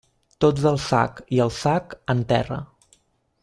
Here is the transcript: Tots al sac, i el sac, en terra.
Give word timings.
Tots 0.45 0.63
al 0.69 0.79
sac, 0.85 1.21
i 1.37 1.43
el 1.45 1.53
sac, 1.59 1.95
en 2.17 2.25
terra. 2.35 2.61